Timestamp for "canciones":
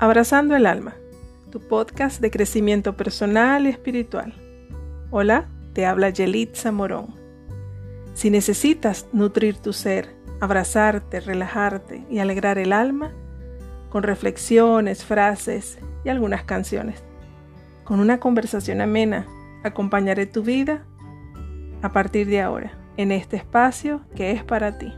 16.44-17.02